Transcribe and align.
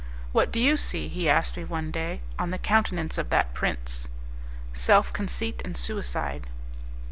"What 0.31 0.51
do 0.51 0.59
you 0.59 0.77
see," 0.77 1.09
he 1.09 1.29
asked 1.29 1.55
me 1.55 1.63
one 1.63 1.91
day, 1.91 2.21
"on 2.39 2.49
the 2.49 2.57
countenance 2.57 3.19
of 3.19 3.29
that 3.29 3.53
prince?" 3.53 4.07
"Self 4.73 5.13
conceit 5.13 5.61
and 5.63 5.77
suicide." 5.77 6.47